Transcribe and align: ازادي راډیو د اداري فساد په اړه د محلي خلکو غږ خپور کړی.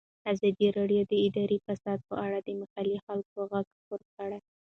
ازادي 0.33 0.67
راډیو 0.77 1.01
د 1.11 1.13
اداري 1.27 1.57
فساد 1.65 1.99
په 2.09 2.15
اړه 2.25 2.37
د 2.41 2.49
محلي 2.61 2.97
خلکو 3.05 3.35
غږ 3.51 3.65
خپور 3.77 4.01
کړی. 4.15 4.39